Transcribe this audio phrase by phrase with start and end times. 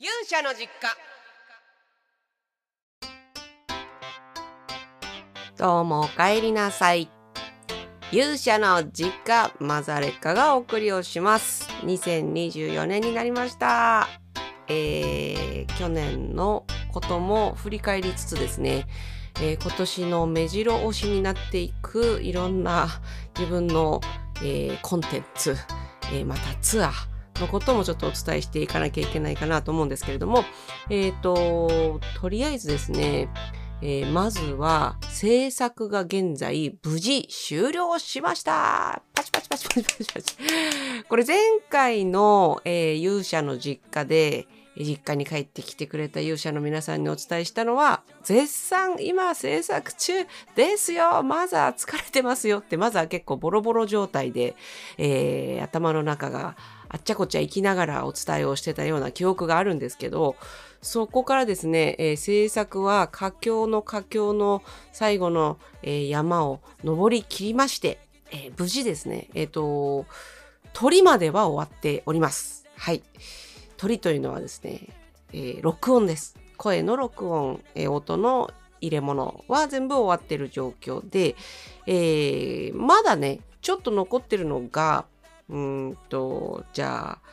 [0.00, 0.88] 勇者の実家。
[5.56, 7.08] どうもお帰りなさい。
[8.10, 11.68] 勇者の実家マザレッカがお送りをします。
[11.84, 14.08] 2024年になりました。
[14.66, 18.88] えー、去年のことも振り返りつつですね、
[19.40, 22.88] えー、今年の目白押しになっていくいろんな
[23.38, 24.00] 自分の、
[24.42, 25.56] えー、コンテンツ、
[26.12, 30.44] えー、またツアーのこともちょっとお伝えしていかなきゃいけないかなと思うんですけれども、
[30.90, 33.28] えっ、ー、と、とりあえずですね、
[33.82, 40.36] えー、まずは制作が現在無事終了しましたパチパチパチパチパチパチ。
[41.08, 41.38] これ前
[41.68, 44.46] 回の、えー、勇者の実家で、
[44.76, 50.12] 実家に帰ってきてくれた勇者の皆さんにお伝えしたのは、絶賛今制作中
[50.56, 54.56] ですよまずは疲れてますよって、まずは結構ボロボロ状態で、
[54.98, 56.56] えー、頭の中が
[56.88, 60.36] あっちゃこっちゃ行きながらお伝えをしてたような記憶があるんですけど、
[60.80, 64.62] そこからですね、えー、制作は佳境の佳境の
[64.92, 67.98] 最後の、えー、山を登り切りまして、
[68.30, 70.06] えー、無事ですね、えっ、と、
[70.72, 72.66] 鳥までは終わっております。
[72.76, 73.02] はい。
[73.76, 74.88] 鳥というのはですね、
[75.32, 76.43] え録音です。
[76.64, 81.36] 声の録音、え音の入れ物は全部終わってる状況で、
[81.86, 85.04] えまだね、ちょっと残ってるのが、
[85.50, 87.28] うんと、じゃあ、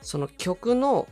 [0.00, 1.08] その曲の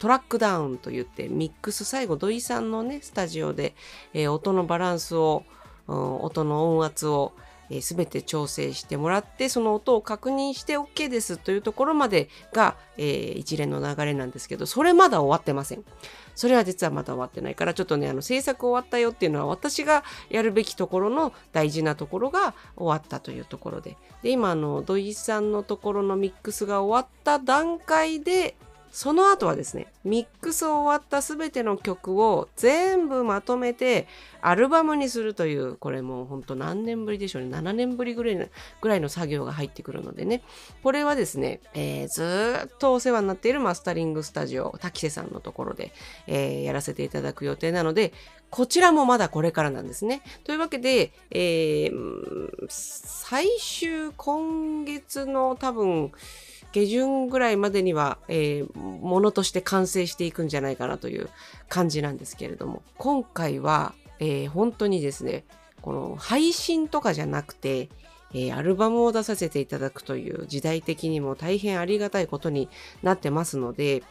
[0.00, 3.76] トラックダウンと言ってミックス最後土井さんのねスタジオで、
[4.12, 5.44] えー、音のバランスを、
[5.86, 7.32] うん、音の音圧を、
[7.72, 15.84] えー、全て調整してもらってその音を確認して OK ですというところまでが、えー、一連の流れなんですけどそれまだ終わってません。
[16.34, 28.56] それは実はまだ終わってないからちょっとねあの制作終わったよっていうのは私がやるべきところの大事なところが終わったというところでで今あの土井さんのところのミックスが終わった段階で
[28.92, 34.06] その後はですね、ミックスを終わったすべての曲を全部まとめて
[34.42, 37.48] アルバムにするという、これもうほんと何年ぶりでしょうね。
[37.56, 38.46] 7年ぶりぐらいの
[38.82, 40.42] ぐらいの作業が入ってくるのでね。
[40.82, 45.94] これはですね、えー、ずっとお世話になっているマスタリングスタジオ、滝瀬さんのところで、
[46.26, 48.12] えー、やらせていただく予定なので、
[48.50, 50.20] こちらもまだこれからなんですね。
[50.44, 56.12] というわけで、えー、最終今月の多分、
[56.72, 61.30] 下旬ぐらいまでには、えー、ものとして完成していくんじゃないかなという
[61.68, 65.44] 感じなんですけれども、今回は、えー、本当にですね、
[65.80, 67.88] この配信とかじゃなくて、
[68.34, 72.68] えー、アルバムを出させていただくという時代的にも大変ありがたいことに
[73.02, 74.02] なってますので、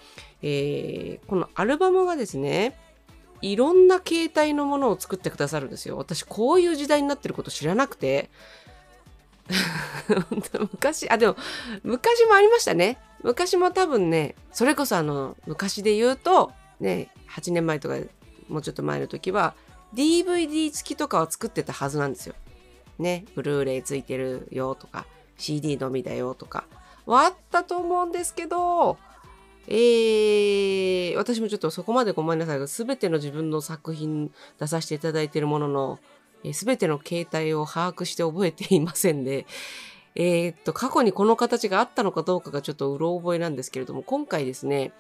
[0.41, 2.78] えー、このアルバムがですね、
[3.41, 5.97] いろんな形態のものを作ってくださるんですよ。
[5.97, 8.29] 私こういう時代になってること知らなくて、
[10.72, 11.35] 昔、あ、でも、
[11.84, 12.97] 昔もありましたね。
[13.23, 17.95] 昔も多分ね、それこそあの、昔で言うと、ね、8年前とか、
[18.50, 19.53] もうちょっと前の時は、
[19.94, 22.35] DVD 付きとかは作ってたはずなんですよ。
[22.97, 25.06] ね、ブルーレイついてるよとか、
[25.38, 26.66] CD のみだよとか、
[27.06, 28.97] はあったと思うんですけど、
[29.67, 36.00] えー、私もちょっとそこまでごめんなさいが、すべての自分の作品出させていただいてるものの、
[36.53, 39.46] すべての形態を把握して覚えていませんで、
[40.16, 44.91] えー、っと、過去にこの形があったのかどうかがちょっとうろ覚えなんですけれども、今回ですね、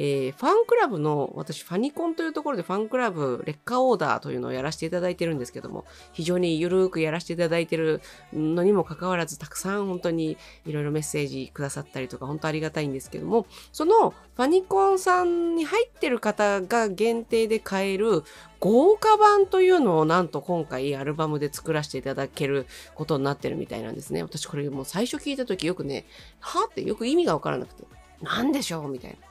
[0.00, 8.00] えー、ファンクラブの、私、ファニコンというところでファンクラブ劣化オーダーというのをやらせていただいてるんですけども、非常にゆるくやらせていただいてる
[8.32, 18.22] のにもかかわらず、たくさん本当にいろいろメッセージくださったりとか、本当ありがたいんですけども、そのファニコンさんに入ってる方が限定で買える
[18.60, 24.22] 豪華版というのをなんと今回アルバムで作らせていただけることになってるみたいなんですね。
[24.22, 26.04] 私これもう最初聞いた時よくね、
[26.38, 27.82] はってよく意味がわからなくて、
[28.22, 29.27] 何でしょうみたいな。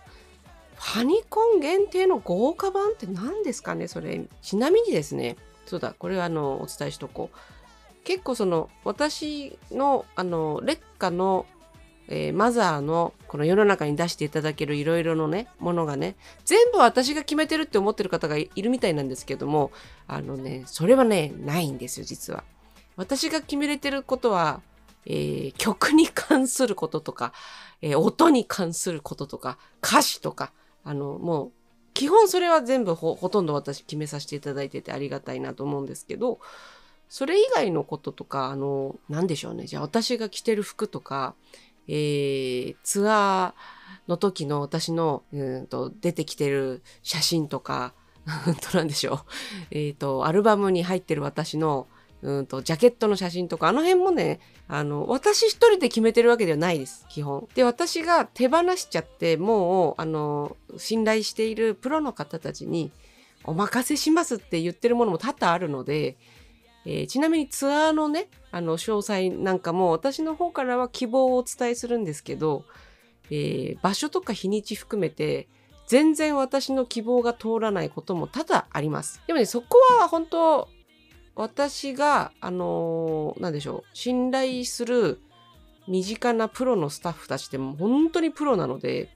[0.79, 3.87] ファニコン限定の豪華版って何ですかね？
[3.87, 4.21] それ。
[4.41, 7.37] ちなみにですね、そうだ、これはあの、お伝えしとこう。
[8.03, 11.45] 結構その、私の、あの、劣化の、
[12.07, 16.15] えー、マザーのこの世の中に出していただけるいろいろのね、ものがね、
[16.45, 19.71] 全部私が決めてるって思ってる方がいるみたいなんですけども、
[20.07, 22.45] あのね、それはね、ないんですよ、実は。
[22.95, 24.61] 私が決めれてることは、
[25.05, 27.33] えー、曲に関することとか、
[27.81, 30.53] えー、音に関することとか、歌詞とか、
[30.87, 31.51] あの、もう、
[31.93, 36.39] 基本それは全部ほとんど私決めさせていただいててありがたいなと思うんですけど、
[37.09, 39.65] それ以外のこととか、あの、なんでしょうね。
[39.65, 41.35] じゃあ私が着てる服とか、
[41.87, 47.93] えー、ツアーの時の私の、うんと出てきてる写真とか、
[48.71, 49.19] となんでしょう。
[49.71, 51.87] えっ、ー、と、アルバムに入ってる私の、
[52.21, 57.47] うんと、ジャケットの写真とか、あの辺もね、あの、私一人で決めてるわけではないです、基本。
[57.53, 62.91] で、私が手放しちゃって、もう、あの、信頼しているプロの方たちに、
[63.43, 66.17] お任せしますって言ってるものも多々あるので、
[66.85, 72.65] えー、ちなみにツアーのね、あの、詳細なんかも私の方からは希望をお伝えするんですけど、
[73.29, 75.47] えー、場所とか日にち含めて、
[75.87, 79.21] 全然私の希望が通らないことも多々あります。
[79.27, 80.67] でもね、そこは本当
[81.37, 85.21] 私が、あのー、なんでしょう、信頼する
[85.87, 89.09] 身近なプロのスタッフたちって本当にプロなので、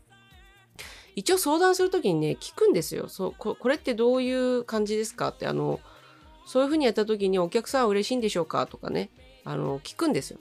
[1.15, 3.09] 一応相談するときにね、聞くんですよ。
[3.09, 5.29] そうこ、これってどういう感じですか？
[5.29, 5.81] って、あの、
[6.45, 8.65] そういうふうにやったときにお客さんは嬉しいんでしょうか？
[8.67, 9.09] とかね、
[9.43, 10.39] あの、聞くんですよ。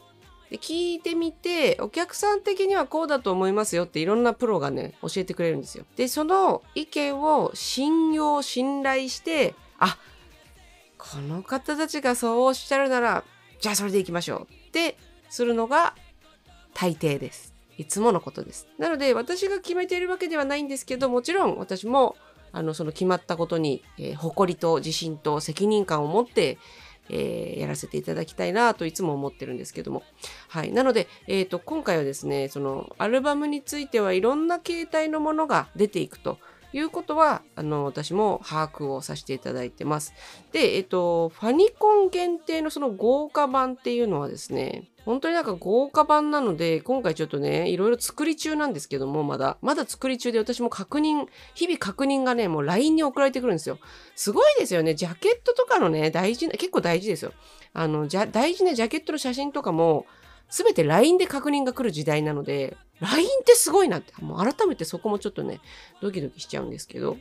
[0.50, 5.84] で、聞いてみて、お客さん的にはこうだと思いますよっていろんなプロがね、教えてくれるんですよ。
[5.96, 9.98] で、その意見を信用、信頼して、あ、
[11.00, 13.24] この方たちがそうおっしゃるなら、
[13.60, 14.98] じゃあそれでいきましょうって
[15.28, 15.94] するのが
[16.74, 17.54] 大抵です。
[17.78, 18.68] いつものことです。
[18.78, 22.16] なので私が決めているわけではないんですけど、もちろん私も
[22.52, 26.58] あのその決まったことに、えー、誇りと自信と責任感を持って
[27.10, 30.02] えー、やらせていただきたいなといつも思ってるんですけども。
[30.48, 30.72] はい。
[30.72, 36.38] なので、えっ、ー、と、今回はですね、そのアルバムについてはいろんな形態のものが出ていくと。
[36.72, 40.14] いうことは、あの、私も把握をさせていただいてます。
[40.52, 53.78] で、えっと、ファニコン限定のその豪華版っていうのはですね、本当になんか豪華版なので、今回ちょっとね、いろいろ作り中なんですけども、まだ、まだ作り中で私も確認、日々確認がね、もう LINE に送られてくるんですよ。
[54.14, 54.94] すごいですよね。
[54.94, 57.32] ジャケットとかのね、大事な、結構大事ですよ。
[57.72, 60.06] あの、じゃ、大事なジャケットの写真とかも、
[60.50, 65.60] すべて LINE で確認が来る時代なので、LINE ってすごいなって、もう改めてそこもちょっとね、
[66.02, 67.16] ドキドキしちゃうんですけど、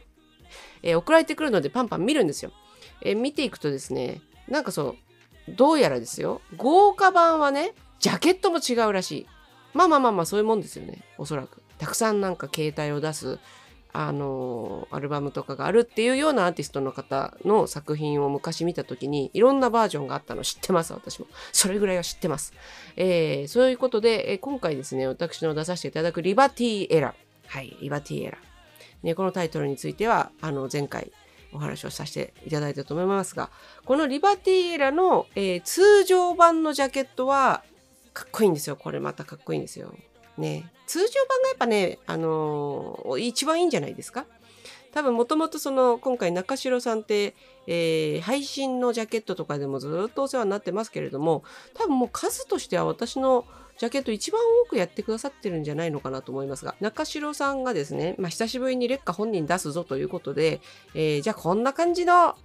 [0.82, 2.52] えー、送られてくるのでパンパン見るんですよ。
[3.02, 4.96] えー、見ていくとですね、なんかそ
[5.48, 6.42] う、どうやらですよ。
[6.58, 9.28] 豪華版はね、ジャケットも違うらしい。
[9.74, 11.04] まあまあまあまあ、そういうもんですよね。
[11.18, 11.62] おそらく。
[11.78, 13.40] たくさんなんか携帯を出す、
[13.92, 21.28] あの、アルバムとかがあるっていうようなアーティストの方の作品を昔見た時に、いろんなバージョンがあったの知ってます、私も。
[21.52, 22.54] それぐらいは知ってます。
[22.96, 27.16] えー、そういうことで、えー、今回ですね、私の出させていただくリバティエラ。
[27.48, 28.38] はい、リバティエラ。
[29.02, 31.12] ね、このタイトルについては、あの、前回、
[31.52, 33.50] お話をさせていただいたと思いますが、
[33.86, 37.64] このリバティエラの、えー、通常版のジャケットは
[38.14, 38.76] かっこいいんですよ。
[38.76, 39.94] これまたかっこいいんですよ。
[40.40, 40.72] ね。
[40.88, 44.26] 通常版がやっぱね、あのー、一番いいんじゃないですか？
[44.92, 47.36] 多分もともとその今回中城さんって、
[47.68, 51.44] えー、配信のジャケットとかでもずっとお世話になってますけれども
[51.76, 53.46] 多分もう数としては私の
[53.78, 60.60] ジャケット一番多くやってくださってるんじゃないのかなと思いますが、中城さんがですね、まあ、久しぶりに劣化本人出すぞということで、
[60.96, 62.36] えー、じゃあこんな感じの、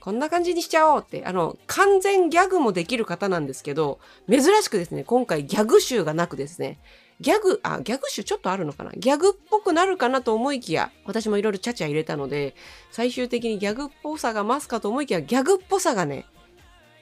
[0.00, 3.98] こんな感じにしちゃおうって、あの、完全ギャグもできる方なんですけど、
[4.30, 6.78] 珍しくですね、今回ギャグ集がなくですね、
[7.20, 8.92] ギャグ、あ、ギャグ集ちょっとあるのかな？
[8.92, 12.54] ギャグっぽくなるかなと思いきや、私もいろいろちゃちゃ入れたので、
[12.90, 16.24] 最終的にギャグっぽさが増すかと思いきや、ギャグっぽさがね、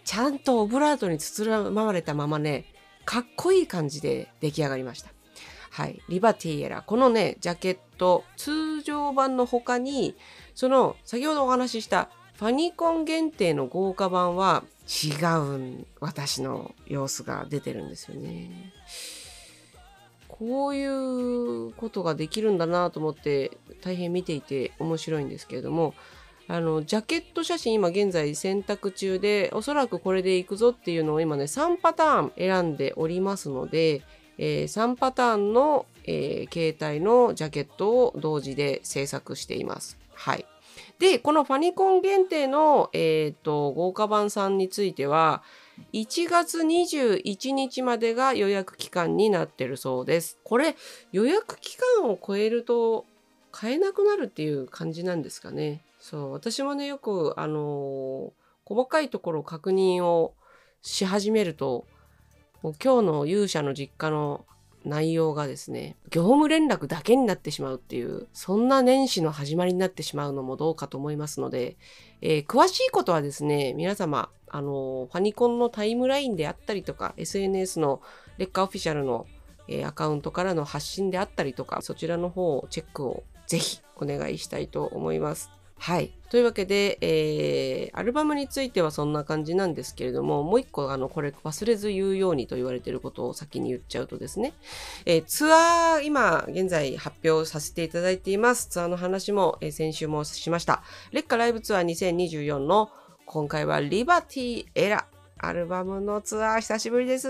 [0.04, 2.64] ちゃんとオブラートに包まれたままね、
[3.04, 5.10] かっこいい感じで出来上がりました。
[5.70, 6.02] はい。
[6.08, 6.82] リバティエラ。
[6.82, 10.16] このね、ジャケット、通常版の他に、
[10.54, 15.12] その、先ほどお話ししたファニコン限定の豪華版は違
[15.76, 18.72] う私の様子が出てるんですよね。
[20.38, 25.94] こういうことができるんだなと思って大変見ていて面白いんですけれども
[26.46, 34.02] あのジャケット写真今現在選択中でおそらくこれでいくぞっていうのを今ね3パターン選んでおりますので、
[34.38, 39.98] えー、3パターンの、えー、携帯のジャケットを同時で制作しています。
[40.14, 40.46] はい。
[40.98, 45.42] で、このファニコン限定の、えっ、ー、と、豪華版さんについては、
[45.92, 50.38] 1月21日までが予約期間になってるそうです。
[50.44, 50.76] これ
[51.12, 53.06] 予約期間を超えると
[53.50, 55.82] 買えなくなるっていう感じなんですかね？
[56.00, 58.30] そう、私もね、よく、あのー、
[58.64, 60.34] 細かいところ確認を
[60.82, 61.86] し始めると、
[62.62, 64.44] もう今日の勇者の実家の
[64.84, 71.76] 内容がですね、業務連絡だけになってしまうっていう、そんな年始の始まりになってしまうのもどうかと思いますので、
[72.20, 78.00] えー、詳しいことはですね、皆様、あの、ファニコンのタイムラインであったりとか、SNS の
[78.38, 79.26] レッカーオフィシャルの、
[79.68, 85.57] えー、アカウントからの発信であったりとか、そちらの方をチェックをぜひお願いしたいと思います。
[85.78, 86.10] はい。
[86.30, 94.52] というわけで、えー、アルバムについてはそんな感じなんですけれども、もう一個、あの、これ忘れず言うようにと言われていることを先に言っちゃうとですね、
[95.06, 98.68] えー、ツアー、今、現在発表させていただいています。
[98.68, 100.82] ツアーの話も、えー、先週もしました。
[101.12, 102.90] 劣化ライブツアー2024の
[103.24, 105.06] 今回はリバティエラ
[105.38, 107.28] アルバムのツアー久しぶりです。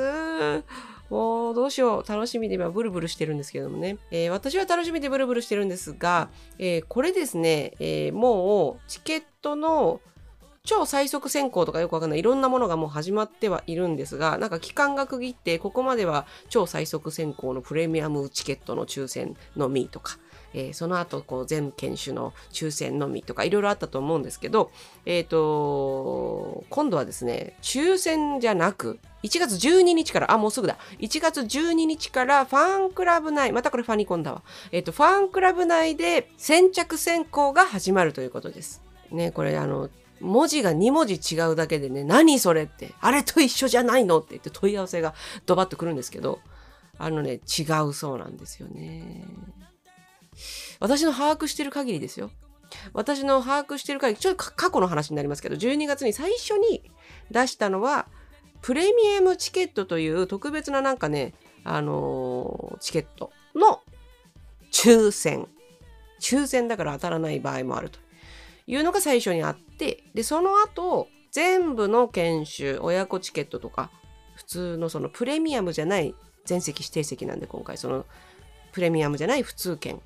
[1.11, 2.09] もうどうしよう。
[2.09, 3.99] 楽しみで今ブルブルしてるんですけどもね。
[4.11, 10.01] えー、私は楽しみでブルブルしてるんですが、えー、これですね、えー、もうチケットの
[10.69, 20.19] 超最速選考とかよくわかんないいろんなものがもう始まってはいるんですが、なんか期間が区切って、ここまでは超最速選考のプレミアムチケットの抽選のみとか、
[20.53, 24.71] えー、その後こう全犬種の抽選のみとかいろいろあったと思うんですけど、
[25.07, 30.77] えっ、ー、と、今度はですね、抽選じゃなく、1月12日から、あ、もうすぐだ。
[30.99, 34.43] 1月12日からファンクラブ内、またこれファニコンだわ。
[34.71, 38.83] えっ、ー、と、ファンクラブ内で先着選考が始まるということです。
[39.11, 39.89] ね、これあの、
[40.21, 45.15] 文字が2文字違うだけでね、何それって、あれと一緒じゃないのって言って問い合わせが
[45.47, 46.41] ドバッとくるんですけど、
[46.99, 49.25] あのね、違うそうなんですよね。
[50.81, 52.31] 私の把握してる限りですよ。
[52.93, 56.83] 私の把握してる限り、ちょっと過去の話になりますけど、12月に最初に
[57.31, 58.07] 出したのは、
[58.61, 61.35] プレミアムチケットという特別ななんかね、
[61.65, 63.81] あのー、チケットの
[64.73, 65.49] 抽選。
[66.21, 68.01] 抽選だから当たらない場合もあると
[68.67, 73.91] いうのが最初にあって、で、その後、全部の研修、親子チケットとか、
[74.39, 78.07] 普通のそのプレミアムじゃない全席指定席なんで今回その
[78.71, 80.01] プレミアムじゃない普通券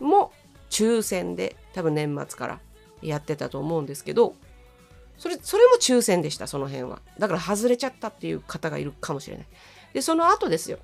[0.00, 0.32] も
[0.68, 2.60] 抽選で多分年末から
[3.00, 4.34] やってたと思うんですけど
[5.16, 7.00] それそれも抽選でしたその辺は。
[7.18, 9.46] だから外れちゃったっていう方がいるかもしれない。
[9.94, 10.78] でその後ですよ。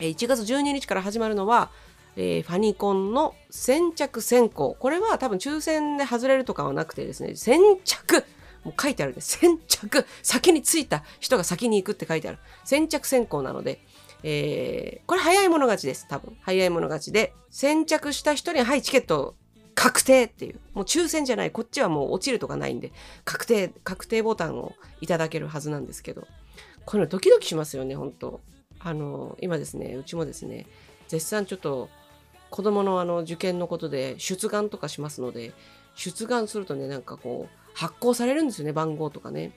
[0.00, 1.70] 1月12日から始まるのは、
[2.16, 8.24] えー、ファニコンの先着先行これは多分抽選で外れるとかはなくてですね先着
[8.64, 9.38] もう書いてあるんです。
[9.38, 12.38] 先着先に着いた人が先に行くって書いてある。
[12.64, 13.80] 先着先行なので、
[14.22, 16.36] えー、これ早い者勝ちです、多分。
[16.40, 19.34] 早い者勝ちで、先着した人に、はい、チケット
[19.74, 20.60] 確定っていう。
[20.74, 21.50] もう抽選じゃない。
[21.50, 22.92] こっちはもう落ちるとかないんで、
[23.24, 26.26] 確定、確定ボタンをいただけるはずなんですけど、
[26.84, 28.40] これドキドキしますよね、本当
[28.78, 30.66] あの、今ですね、うちもですね、
[31.08, 31.88] 絶賛ちょっと
[32.52, 35.52] 子供のあの受験のことで出願とかしますので、
[35.96, 39.52] 出願するとね、なんかこう、発行されるんですよね、番号とかね。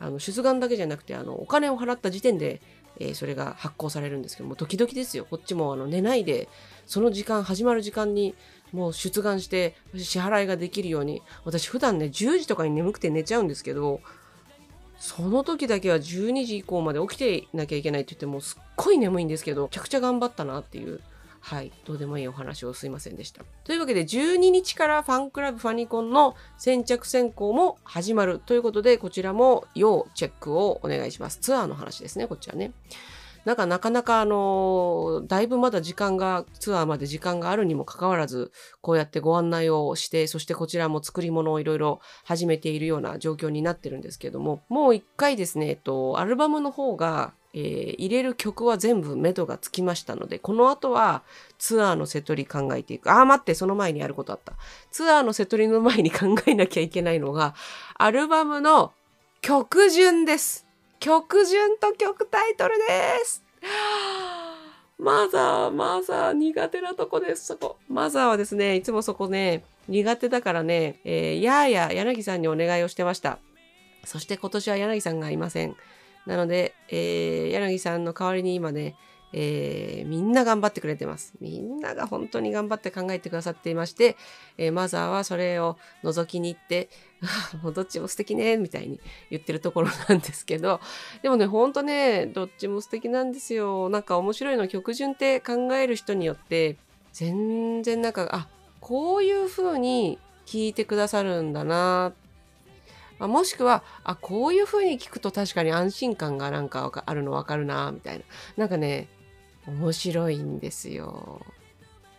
[0.00, 2.62] あの、出願だけじゃなくて、あの、お金を払った時点で
[3.00, 6.48] えー、それが発行されるんですけどもドキドキですよこっちもあの寝ないで
[6.86, 8.34] その時間始まる時間に
[8.72, 14.00] もう出願して支払いができるように私普段ね10時とかに眠くて寝ちゃうんですけど
[14.98, 21.00] その時だけは12時以降まで起きてなきゃいけないって言ってもうすっごい眠いんですけどめちゃくちゃ頑張ったなっていう
[21.40, 23.44] はい、どうでもいいお話をすいませんでした。
[23.64, 31.38] というわけで12日からファンクラブファニコンの先着選考も始まるということでこちらも要チェックをお願いします。
[31.38, 32.72] ツアーの話ですね、こちはね。
[33.44, 38.52] なんかなかなかあのだいぶまだ時間がツアーまで時間があるにもかかわらず
[38.82, 51.22] こうやってご案内をしてそしてこちらも作り物をいろいろ始めているような状況になってるんですけどももう一回ですね、えっと、アルバムの方がえー、入れる曲は全部目処がつきましたので、この後は
[51.58, 53.10] ツアーのセトリ考えていく。
[53.10, 54.52] ああ、待って、その前にやることあった。
[54.92, 57.54] ツアーのセトリの前に考えなきゃいけないのが、
[57.96, 58.92] アルバムの
[59.40, 60.66] 曲順です。
[61.00, 63.42] 曲順と曲タイトルです。
[64.98, 67.76] マザー、マザー、苦手なとこです、そこ。
[67.88, 73.38] マザーはですね、いつもそこね、苦手だからね、えー、やーや柳さんにお願いをしてました。
[74.04, 75.76] そして今年は柳さんがいません。
[76.28, 78.96] なので、えー、柳さんの代わりに今ね、
[79.32, 81.32] えー、みんな頑張ってくれてます。
[81.40, 84.16] みんなが本当に頑張って考えてくださっていまして、
[84.58, 86.90] えー、マザーはそれを覗きに行って、
[87.62, 90.80] もうどっちも素敵ね、みたいに言ってるところなんですけど、
[91.22, 93.88] でもね、ほんとね、どっちも素敵なんですよ。
[93.88, 96.76] なんか面白いの曲順って考える人によって、
[97.12, 98.48] 全然なんか、あ、
[98.80, 102.27] こういう風に聞いてくださるんだなっ
[103.18, 108.24] まあ、もしくはあこういう風に聞くと確かに安心感がなんかあるの分かるなみたいな
[108.56, 109.08] なんかね
[109.66, 111.40] 面白いんですよ。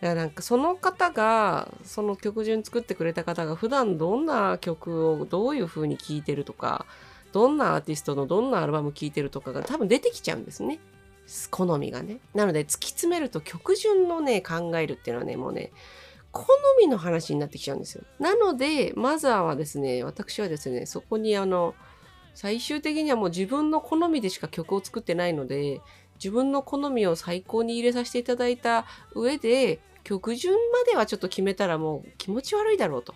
[0.00, 6.86] だからなんかその方がその曲順作ってくれた方が普段どんな曲をどういう風に聴いてるとか
[7.32, 10.80] どんなアーティストのどんなアルバム聴いてるとかが多分出てきちゃうんですね。
[11.50, 12.18] 好みがね。
[12.34, 15.70] なので突き詰めると曲順のね考えるっていうのはねもうね
[16.32, 16.46] 好
[16.80, 18.04] みの話になってきちゃうんですよ。
[18.18, 21.74] なので、マザーはですね、私はですね、そこにあの、
[22.34, 25.80] 最終的にはもう自分の好みでしか曲を作ってないので、
[26.14, 28.84] 自分の好みを最高に入れさせていただいた
[29.14, 33.14] 上で、曲順まではちょっと決めたらもう気持ち悪いだろうと。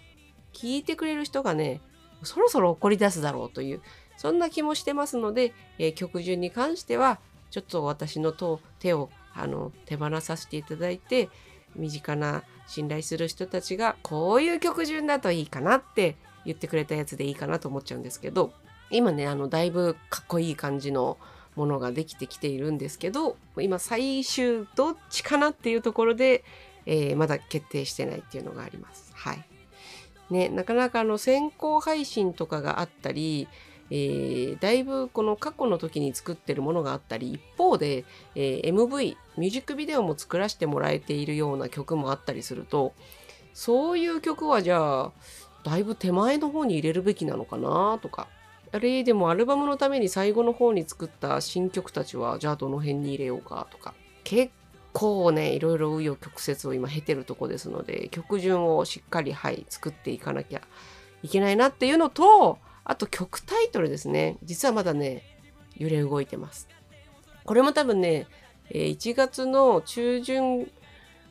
[0.53, 1.81] 聞いてくれる人がね、
[2.23, 3.83] そろそろ怒り出すだろうという、
[4.17, 7.19] そんな気もしてますので、えー、曲順に関しては、
[7.51, 8.33] ちょっと私の
[8.79, 11.29] 手をあの手放させていただいて、
[11.77, 18.53] 身近な信頼する人たちがこういう曲順だといいかなって言ってくれたやつでいいかなと思っちゃうんですけど、
[18.91, 21.19] 今ねあのだいぶかっこいい感じの
[21.57, 26.45] ものができてきているんですけど今最終どっちかなっていうところで、
[26.85, 29.13] えー、まだ決定してないっていうのがあります。
[29.15, 29.45] はい。
[30.31, 33.47] ね、なかなかあの先行配信とかがあったり、
[33.91, 42.95] えー、だいぶこの過去の時に作ってるものがあったり一方で、えー、MV ミュージックビデオも作らせてもらえているような曲もあったりすると
[43.53, 45.13] そういう曲はじゃあ
[45.63, 48.27] だいぶ手前の方に入れるべきなのかなとか
[48.73, 54.53] あれでもアルバムのために最後の方に作った新曲たちはじゃあどの辺に入れようかとか結
[54.93, 60.63] 構ねいろいろ紆余曲折を今経てるとこですので曲順をしっかりはい作っていかなきゃ
[61.23, 64.37] いけないなっていうのとあと曲タイトルですね。
[64.43, 65.23] 実はまだね
[65.77, 66.69] 揺れ動いてます。
[67.45, 68.27] これも多分ね
[68.71, 70.71] 1月の中旬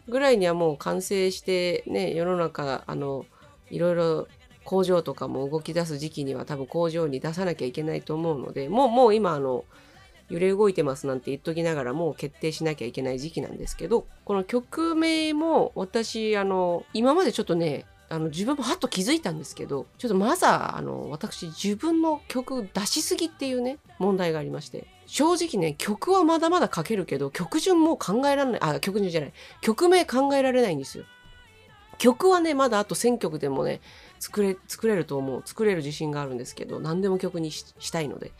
[0.07, 3.25] ぐらいにはもう完成してね世の中あの
[3.69, 4.27] いろいろ
[4.63, 9.65] 工場とかも動き出す時期には多分工場に出さなきゃいけないと思うのでもうもう今あの
[10.29, 31.05] 揺れ動いてますなんて言っときながらもう決定しなきゃいけない時期なんですけどこの曲名も私あの今までちょっとねあの自分もはっと気づいたんですけどちょっとまずあの私自分の曲出しすぎっていうね問題がありまして正直ね曲はまだまだ書けるけど曲順も考えられないあ曲順じゃない曲名考えられないんですよ。
[32.00, 33.79] 曲はねまだあと1000曲でもね
[34.19, 35.41] 作れ作れると思う。
[35.45, 38.31] 作れる自信があるんですけど何でも曲にしたいので。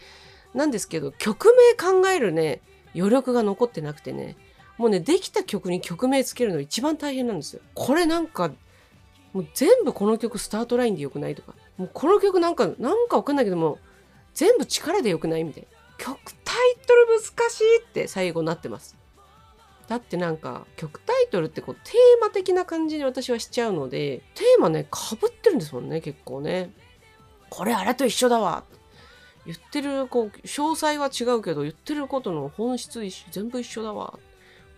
[0.53, 2.62] なんですけど曲名考えるね
[2.96, 4.36] 余力が残ってなくてね
[4.77, 7.62] もうねできた曲に曲名つけるの一番大変なんですよ。
[7.74, 8.51] これなんか
[9.33, 11.53] もう全部この曲スタートラインでよくないとか。
[11.77, 13.79] もうこの曲なんかなんかわかんないけども
[14.33, 15.69] 全部力でよくないみたいな。
[15.97, 18.95] 曲タイトル難しいって最後なってます。
[19.87, 26.71] だってなんか曲タイトルってこうテーマ的な感じに私はしちゃうのでテーマねかぶってるんですもんね結構ね。
[27.49, 28.63] これあれと一緒だわ。
[29.45, 34.19] 言ってるこう詳細は違うけど言ってることの本質一緒全部一緒だわ。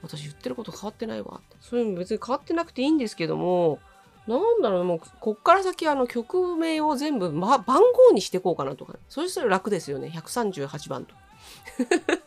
[0.01, 1.41] 私言ってること変わってないわ。
[1.61, 3.79] そういうの別に変わってなくていいんですけども
[4.27, 11.13] なんだろうもうこっから先あの曲名を全部、ま、番号にしていこうかなとかそしたら楽ですよね138番と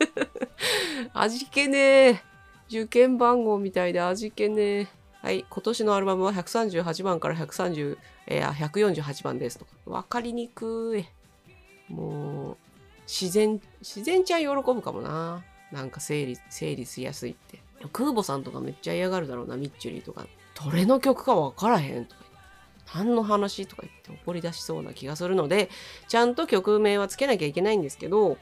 [1.13, 1.77] 味気ね
[2.09, 2.29] え
[2.69, 4.87] 受験番号みたいで味気ねえ。
[5.23, 9.71] はい、今年のアルバムは138番から130、えー、148番ですとか。
[9.87, 11.05] わかりにくい。
[11.91, 12.57] もう、
[13.07, 15.43] 自然、自然ちゃん喜ぶかもな。
[15.71, 17.59] なんか整理、整理しやすいって。
[17.91, 20.27] 空母さんとかめっちゃ嫌がるだろうな、ミッチュリーとか。
[20.63, 22.23] どれの曲かわからへんとか
[22.93, 25.69] 何の話とか言って怒り出しそうな気がするので、
[26.07, 28.37] ちゃんと曲名はつけなきゃいけないんですけど、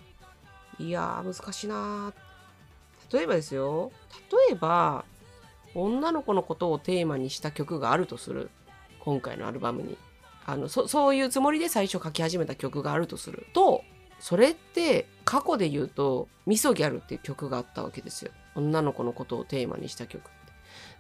[0.80, 3.18] いやー難しいなー。
[3.18, 3.92] 例えばですよ。
[4.50, 5.06] 例えば
[5.76, 8.50] 女の子のことをテーマにした曲があるとする。
[9.00, 9.98] 今回のアルバムに。
[10.46, 13.84] あのそそういうつもりで最初書き始めた曲があるとすると
[14.22, 18.32] それって過去で言うと「ミソギャル」っていう曲があったわけですよ。
[18.56, 20.24] 女の子のことをテーマにした曲。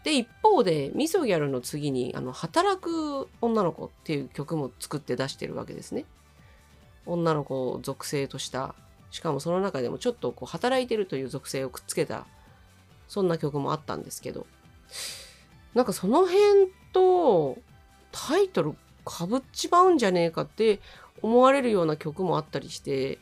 [0.07, 6.05] で一方でミソギャルの次にあの働く女の子っていう曲も作って出してるわけですね。
[7.05, 8.73] 女の子を属性とした。
[9.11, 12.25] しかもその中でもちょっとこう働いてるという属性をくっつけた
[13.09, 14.47] そんな曲もあったんですけど。
[15.73, 17.57] なんかその辺と
[18.13, 20.79] タイトルかぶっちまうんじゃねえかって
[21.21, 23.19] 思われるような曲もあったりして。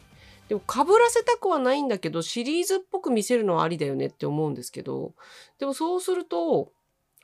[0.49, 5.13] でもかぶらせたくはないんだけどシリーズっぽく見せるのはありだよねって思うんですけど。
[5.57, 6.71] でもそうすると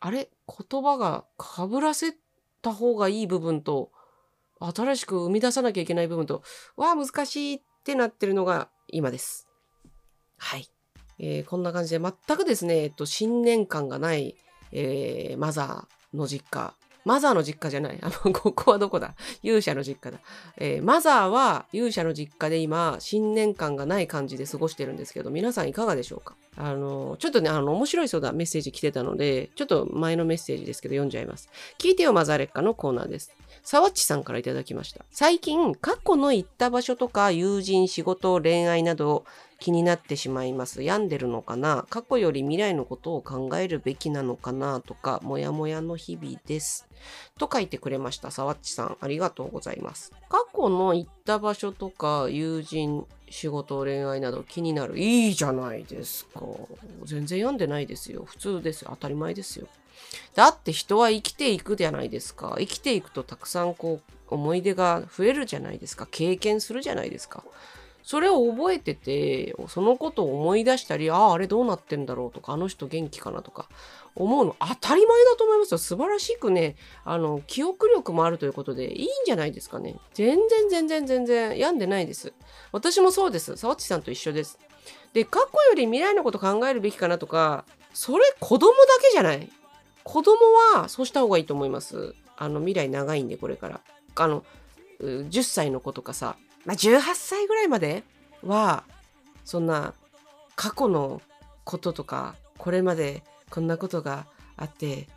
[0.02, 0.30] あれ？
[0.48, 2.16] 言葉がかぶらせ
[2.62, 3.92] た方がいい部分と
[4.60, 6.44] 新しく生み出さなきゃいけない部分と
[6.76, 9.48] わあ難しいってなってるのが今です。
[10.38, 10.68] はい。
[11.20, 14.36] えー、こんな感じで全くですね、えっと、新年感がない、
[14.72, 16.76] えー、マザーの実家。
[17.06, 18.00] マザーの実家じゃない。
[18.02, 19.16] あの、 ここはどこだ？
[19.44, 20.20] 勇者の実家だ。
[20.58, 26.36] えー、マザーは勇者の実家で今、新年感がない感じで過ごしてるんですけど、皆さんいかがでしょうか？
[26.58, 31.50] あの、ちょっとね、あの、面白いそうだメッセージ来てたので、ちょっと前のメッセージですけど読んじゃいます。
[31.80, 33.32] 聞いてよマザーレッカのコーナーです。
[33.64, 35.06] 沢地さんからいただきました。
[35.12, 39.24] 最近、過去の行った場所とか友人、仕事、恋愛など
[39.60, 40.84] 気になってしまいます。
[40.84, 41.86] 病んでるのかな？
[41.90, 44.82] 過去より未来のことを考えるべきなのかな？
[44.82, 46.88] とか、もやもやの日々です。
[47.38, 48.30] と書いてくれました。
[48.30, 50.12] 沢地さん、ありがとうございます。
[50.28, 55.00] 過去の行った場所とか友人、仕事、恋愛など気になる。
[55.00, 56.42] いいじゃないですか。
[57.06, 58.26] 全然読んでないですよ。
[58.26, 58.90] 普通ですよ。
[58.92, 59.68] 当たり前ですよ。
[60.36, 62.56] だって人は生きていくじゃないですか。
[62.60, 66.08] 生きていくとたくさんこう思い出が増えるじゃないですか。
[66.10, 67.44] 経験するじゃないですか。
[68.04, 73.68] それを覚えててそのことを思い出したりあああれどうなってんだろうとかあの人元気かなとか
[74.16, 75.78] 思うの当たり前だと思いますよ。
[75.78, 79.96] 素晴らしくねあの記憶力もあるということでいいんじゃないですかね。
[80.14, 82.34] 全然全然全然病んでないです。
[82.72, 83.56] 私もそうです。
[83.56, 84.60] 沢地さんと一緒です。
[85.14, 89.50] で過去より未来のこと考えるべきかなとかそれ子供だけじゃない。
[90.04, 90.36] 子供
[90.76, 92.16] はそうした方がいいと思います。
[92.38, 93.82] あの未来長いんでこれから。
[94.16, 94.44] あの
[95.00, 98.04] 10歳の子とかさ、まあ、18歳ぐらいまで
[98.44, 98.84] は
[99.46, 99.94] そんな
[100.56, 101.22] 過去の
[101.64, 104.26] こととかこれまでこんなことが
[104.58, 105.08] あって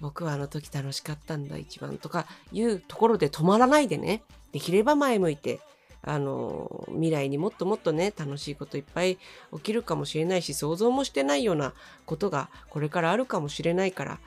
[0.00, 4.22] 僕はあの時楽しかったんだ一番とかいうところで止まらないでね。
[4.52, 5.60] できれば前向いて
[6.02, 9.18] あの未来にもっともっとね楽しいこといっぱい
[9.54, 11.72] 起きるかもしれないし想像もしてないような
[12.06, 14.18] ことがこれからあるかもしれないから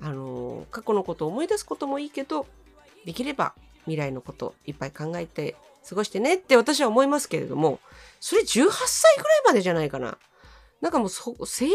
[0.00, 2.46] あの過去のことを思い出すこともいいけど
[3.06, 5.56] できれば未来のこといっぱい考えて
[5.88, 7.80] 過ごしてねって私は思いますけれども
[8.20, 10.18] それ18歳ぐらいまでじゃないかな。
[10.80, 11.68] なんかもう成人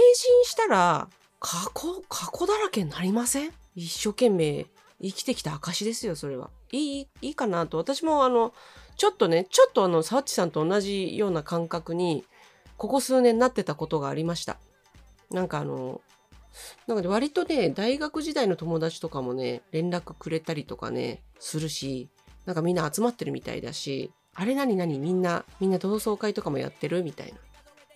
[0.43, 1.07] したら
[1.39, 3.51] 過去過去だらけになりません？
[3.75, 4.65] 一生懸命
[5.01, 6.49] 生きてきた証ですよそれは。
[6.71, 8.53] いいいいかなと私もあの
[8.97, 12.25] ちょっとねちょっとあのサッチさんと同じような感覚に
[12.77, 14.57] ここ数年なってたことがありました。
[15.31, 16.01] なんかあの
[16.87, 22.09] なんか割とね大学時代の友達とかもね連絡くれたりとかねするし
[22.47, 24.97] なんかみんな集まってるみたいだしあれ何何？
[24.97, 27.37] みんなみんな同窓会とかもやってるみたいな。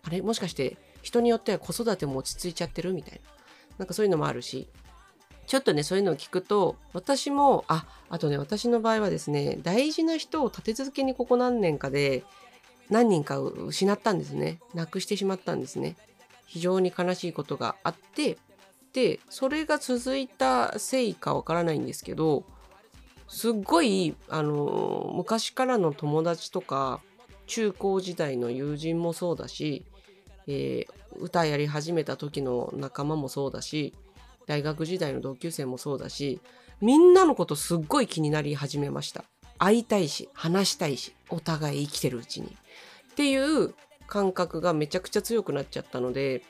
[0.03, 3.19] あれもしかして人によっては子育ても落ち着いちゃってるみたいな。
[3.79, 4.67] なんかそういうのもあるし。
[5.47, 12.23] ちょっとねそういうのを聞くと私もああとね私の場合はですね大事な人を立て続けにここ何年かで
[12.89, 14.59] 何人か失ったんですね。
[14.73, 15.97] 亡くしてしまったんですね。
[16.45, 18.37] 非常に悲しいことがあって
[18.93, 22.45] でそれが続いたせいかわからないんですけど
[23.31, 26.99] すっごいあの昔からの友達とか
[27.47, 29.85] 中高時代の友人もそうだし、
[30.47, 33.95] えー、歌やり始めた時の仲間もそうだし
[34.47, 36.41] 大学時代の同級生もそうだし
[36.81, 39.23] みんなのことすっごい気になり始めました。
[39.57, 42.47] 会いたいし話したいしお互い生きてるうちに。
[42.47, 43.73] っていう
[44.07, 46.43] 感覚がめちゃくちゃ強くなっちゃったので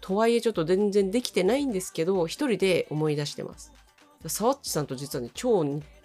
[0.00, 3.72] とはいえちょっと全然できてないんですけど一人で思い出してます。
[4.26, 5.62] サワッチさんと実はね超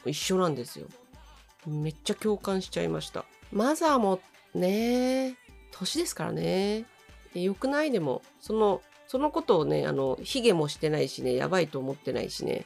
[0.10, 0.88] 一緒なんですよ。
[1.66, 3.26] めっちゃ共感しちゃいました。
[3.52, 4.20] マザーも
[4.54, 5.36] ね
[5.72, 6.86] 年ですからね。
[7.34, 12.66] 良くないでもそのそのことをねあの卑下もしてないしねやばいと思ってないしね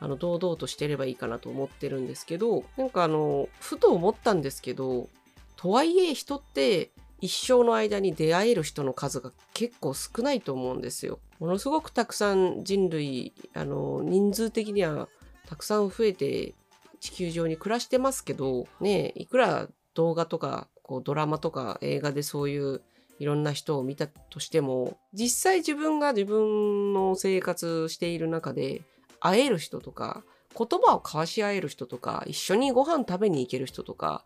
[0.00, 5.08] あの堂々としてればいいかなと思ってるんですけどなんかあのふと思ったんですけど
[5.56, 11.18] とはいえ人って一生の間に出会える人の数が結構少ないと思うんですよ。
[11.38, 15.08] ものすごくたくさん人類あの人数的には
[15.46, 16.54] たくさん増えて
[17.00, 22.82] 地球上に暮らしてますけどねいくら動画とかこうドラマとか映画でそういう
[23.18, 28.82] いろんな人を見たとしても実際自分が自分の生活している中で
[29.20, 30.22] 会える人とか
[30.56, 34.24] 言葉を交わし合える人とか一緒にご飯食べに行ける人とか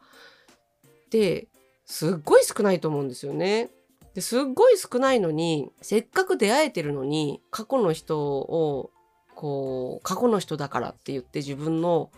[0.87, 1.49] って
[1.87, 3.71] すっごい少ないと思うんですよね。
[4.15, 8.91] ですっごい少ないのにせっかく出会えてるのに過去の人を
[9.35, 12.11] こう過去の人だからって言って自分の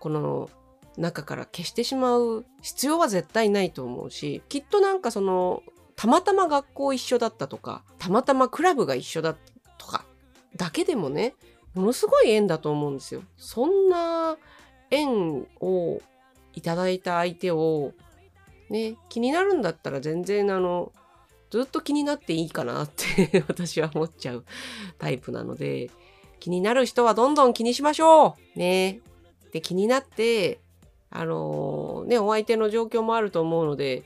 [0.00, 0.50] この
[0.96, 5.62] 中から消してしまう必要は絶対ないと思うしきっとなんかその
[5.96, 9.34] たまたま学校一緒だったとかたまたまクラブが一緒だ
[9.78, 10.04] とか
[10.56, 11.34] だけでもね
[11.74, 13.22] ものすごい縁だと思うんですよ。
[13.36, 14.36] そんな
[14.90, 16.00] 縁を
[16.54, 17.92] いただいた相手を
[18.70, 20.92] ね気になるんだったら全然あの
[21.50, 24.44] ずっと気になっていいかなって 私は思っちゃう
[24.98, 25.90] タイプなので
[26.40, 29.00] 気になる人はどんどん気にしましょうね
[29.52, 30.60] で気になって
[31.10, 34.02] あのー、ねお相手の状況もあると思うので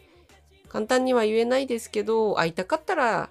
[0.69, 3.29] 簡単には言えないですけど会いたかったら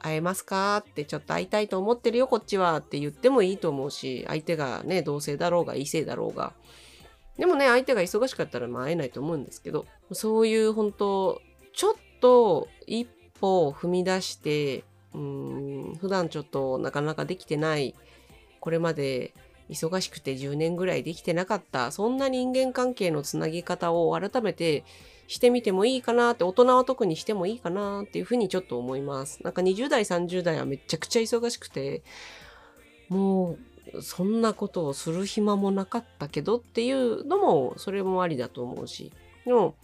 [0.00, 6.52] 会えますかってちょっと会いたいと思ってるよこっちはって言ってもいいと思うし相手がね同性だろうが異性だろうが。
[7.38, 11.40] でもね相手が忙しかったらまあ会えないと思うんですけどそういう本当
[11.72, 13.08] ちょっと一
[13.40, 17.94] 歩踏み出してうん普段ちょっとなかなかできてない
[18.60, 19.32] これまで
[19.70, 24.84] 忙しくて10年ぐらいできてなかったそんな人間関係のつなぎ方を改めて
[25.26, 29.42] してみてもいいかなって大人は特にしてもいいかなっていうふうにちょっと思います。
[29.42, 32.02] なんか20代30代はめちゃくちゃ忙しくて
[33.08, 33.56] も
[33.94, 39.12] うそんなことをする暇もなかったけどっていうのもそれもありだと思うし。
[39.46, 39.74] でも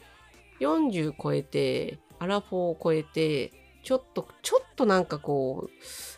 [0.60, 5.68] 40超えてアラフォーを超えてちょっとちょっとなんかこ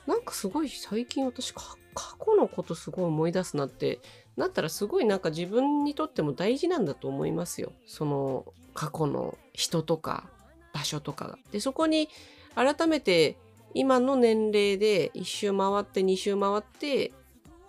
[0.07, 4.01] うなんかすごい最近私かっ過去のことすごい思い出すなって
[4.37, 7.73] なったらすごいなんか自分にとっても大事なんだと思いますよ。
[7.87, 10.25] その過去の人とか
[10.73, 11.39] 場所とかが。
[11.51, 12.09] で、そこに
[12.55, 13.37] 改めて
[13.75, 17.13] 今の年齢で一周回って二周回って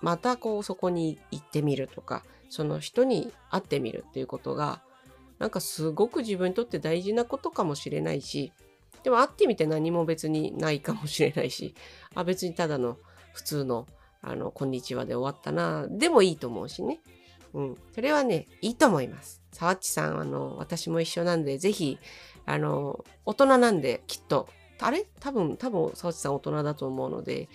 [0.02, 4.82] またこうそこに行ってみるとかその人に会ってみるっていうことが
[5.40, 8.52] なんかすごく自分にとって大事なことかもしれないし
[9.04, 11.74] でも会ってみて何も別にないかもしれないし
[12.16, 12.98] あ別にただの
[13.34, 13.88] 普通の
[14.26, 17.02] あの、こんにちはで終わったな、でもいいと思うしね。
[17.54, 17.76] うん。
[17.94, 19.42] それはね、いいと思います。
[19.52, 22.00] さわっちさん、あの、私も一緒なんで、ぜひ、
[22.46, 24.48] あの、大人なんで、きっと、
[24.80, 25.06] あれ？
[25.20, 27.50] 多分、多分、さわっちさん大人だと思うので、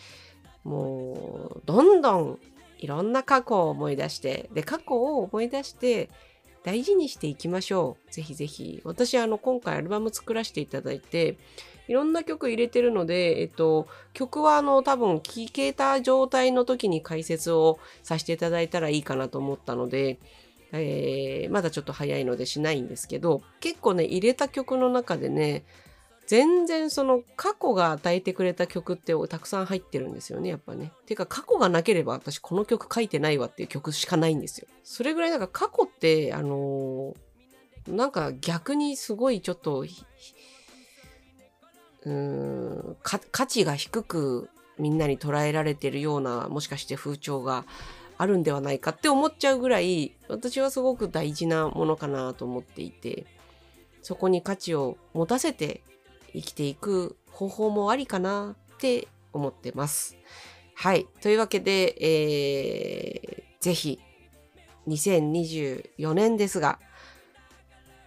[0.62, 2.38] もう、どんどん
[2.78, 6.10] いろんな過去を思い出して、で、過去を思い出して、
[6.64, 8.12] 大事にしていきましょう。
[8.12, 8.82] ぜひぜひ。
[8.84, 11.38] 私、あの、今回アルバム作らせていただいて、
[11.88, 20.18] いろんな曲入れてるので、えっと、曲はあの、多分聴けた状態の時に解説をさせていただいたらいいかなと思ったので、
[20.72, 25.64] えー、まだちょっと早いのでしないんですけど、結構ね、入れた曲の中でね、
[26.26, 30.92] 全然その過去が与えてくれた曲ってたくさん入ってるんですよね、やっぱね。
[31.06, 34.68] てか過去がなければ私この曲書いてないわっていう曲しかないんですよ。
[34.84, 39.86] それぐらいなんか過去って、あのー、なんか逆にすごいちょっと
[42.08, 47.64] うーん価値が低くみんなに捉えられてるようなもしかして風潮が
[48.16, 53.26] あるんではないかって思っちゃうぐらい私はすごく大事なものかなと思っていて
[54.02, 55.82] そこに価値を持たせて
[56.32, 60.16] 生きていく方法もありかなって思ってます。
[60.74, 61.06] はい。
[61.20, 64.00] というわけで、えー、ぜひ
[64.88, 66.78] 2024年ですが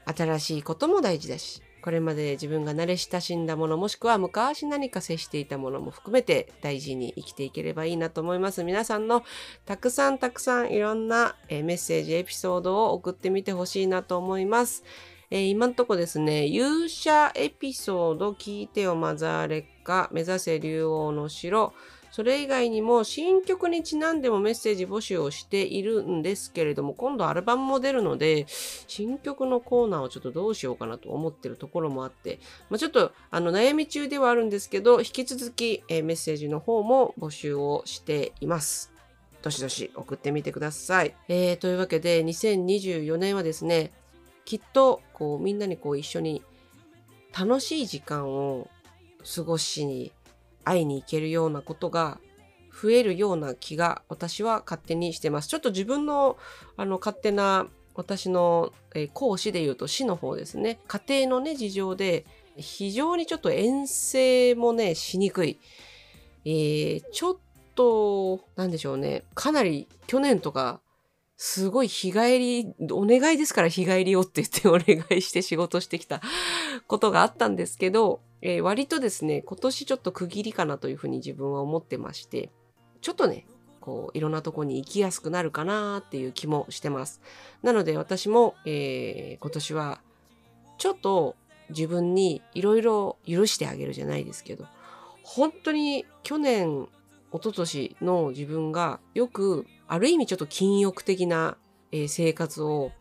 [0.06, 8.64] 新しいことも大事だしこれまで自分が慣れ親しんだものもしくは昔何か接していたものも含めて大事に生きていければいいなと思います。
[8.64, 9.24] 皆さんの
[9.66, 14.84] たくさんたくさんいろんなメッセージエピソードを送ってみてほしいなと思います。
[15.34, 21.74] え、今んとこですね、勇者エピソード聞いてよマザー劣化目指せ竜王の城
[22.12, 38.92] それ以外にも新曲にちなんでもメッセージ募集をしているんですけれども、今度アルバムも出るので、新曲のコーナーをちょっとどうしようかなと思ってるところもあって、まあ、ちょっとあの悩み中ではあるんですけど、引き続き、メッセージの方も募集をしています。
[39.42, 41.16] どしどし送ってみてください。
[41.30, 43.92] えー、というわけで、2024年はですね、
[44.44, 46.44] きっとこうみんなにこう一緒に
[47.38, 48.68] 楽しい時間を
[49.36, 50.12] 過ごしに
[50.64, 52.20] 会いに行けるようなことが
[52.72, 55.48] 増えるような気が私は勝手にしてます。
[55.48, 56.38] ちょっと自分の
[56.78, 60.80] あの勝手な私の、え、講師で言うと市の方ですね。
[60.88, 62.26] 家庭のね事情で
[62.58, 65.60] 非常にちょっと遠征もねしにくい。
[66.46, 67.38] えー、ちょっ
[67.76, 69.24] となんでしょうね。
[69.36, 70.81] かなり去年とか
[71.44, 76.22] すごい日帰り、お願いですから日帰りをって言ってお願いして仕事してきた
[76.86, 82.52] ことがあったんですけど、えー、割とですね、今年ちょっと区切りかなというふうに自分は思ってまして、
[83.02, 83.48] ちょっとね、
[83.80, 87.22] こう、いろんなとこに行きやすくなるかなっていう気もしてます。
[87.64, 90.00] なので私も、えー、今年は、
[90.78, 91.36] ちょっと
[91.70, 94.68] 自分にいろいろ許してあげるじゃないですけど、
[95.24, 96.88] 本当に去年、
[97.34, 101.58] 一昨年の自分がよく、ある意味ちょっと禁欲的な、
[101.92, 102.94] え、生活を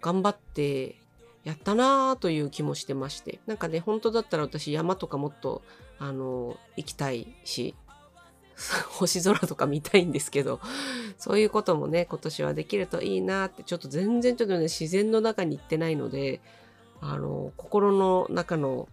[0.00, 0.96] 頑張って
[1.44, 3.38] やったなぁという気もしてまして。
[3.46, 5.62] なんかね、本当だったら私山とかもっと、
[6.00, 7.76] あの、行きたいし、
[8.90, 10.58] 星空とか見たいんですけど、
[11.16, 16.40] そういうこともね、今年はできるといいなって、ちょっと全然ちょっとね、自然の中に行ってないので、
[17.00, 18.88] あの、心の中の、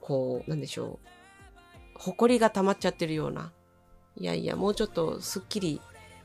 [0.00, 3.50] こう、なんでしょう、誇りが溜まっちゃってるような、
[4.16, 5.80] いやいや、もうちょっとすっきり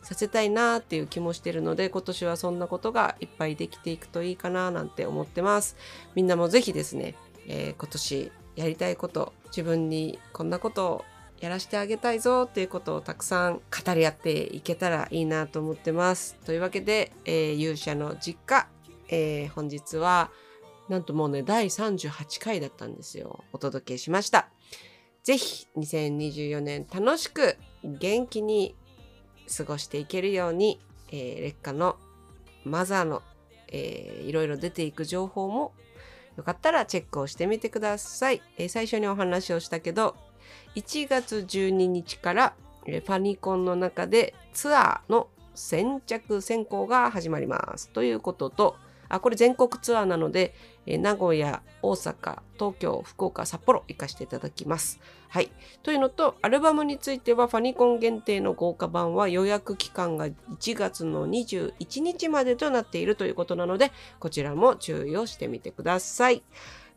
[0.07, 5.75] させたいなっていう気もしてるので今年はそんなことがいっぱいできていくといいかななんて思ってます。
[6.15, 7.15] みんなもぜひですね、
[7.45, 11.05] えー、今年やりたいこと自分にこんなことを
[11.41, 16.37] やらせてあげたいぞっていうことをたくさん語り合っていけたらいいなと思ってます。
[16.45, 18.69] というわけで、えー、勇者の実家、
[19.09, 20.31] えー、本日は
[20.87, 23.43] なんともうね第38回だったんですよ。
[23.51, 24.47] お届けしました。
[25.23, 28.77] ぜひ2024年楽しく元気に
[29.55, 30.79] 過ごしていけるように、
[31.11, 31.97] えー、劣化の
[32.65, 33.21] マザーの、
[33.69, 35.73] えー、いろいろ出ていく情報も
[36.35, 38.41] よかったらチェックをしてみてください。
[38.57, 40.15] えー、最初にお話をしたけど、
[40.75, 42.53] 1月12日から、
[42.85, 47.89] えー、ファニコンの中でツアーの先着選考が始まります。
[47.89, 48.75] ということと、
[49.09, 50.53] あ、これ全国ツアーなので、
[50.87, 54.99] え名古屋、大阪、東京、福岡、札幌行かせていただきます。
[55.29, 55.51] はい。
[55.83, 66.41] というのと、アルバムについてはファニコン限定の豪華版は予約期間が1月の21日までとなっているということなので、こちらも注意をしてみてください。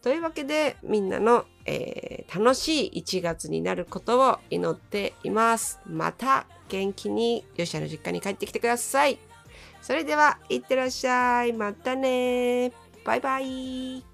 [0.03, 5.79] というわけでみんなの、えー、楽しい1月になることを祈っています。
[5.85, 9.19] また元気にヨシアの実家に帰ってきてください。
[9.83, 11.53] それでは、いってらっしゃい。
[11.53, 12.73] またね
[13.05, 14.10] バイバイ。